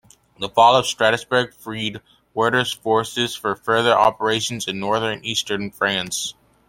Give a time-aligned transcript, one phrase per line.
[0.39, 2.01] The fall of Strasbourg freed
[2.33, 6.33] Werder's forces for further operations in northeastern France.